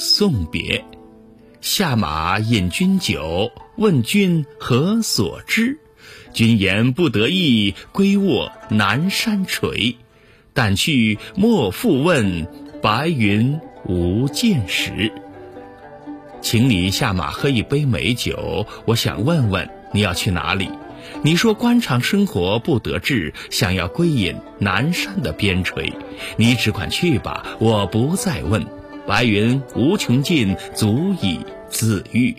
[0.00, 0.82] 送别。
[1.60, 5.78] 下马饮君酒，问君何所之？
[6.32, 9.96] 君言不得意，归卧南山陲。
[10.54, 12.48] 但去莫复问，
[12.80, 15.12] 白云无见时。
[16.40, 20.70] 请你下马喝一杯美酒，我想问问你要去哪里？
[21.22, 25.92] 你说官场生活不得志，想要归隐南山的边陲，
[26.38, 28.79] 你只管去吧，我不再问。
[29.06, 32.34] 白云无穷尽，足以自愈。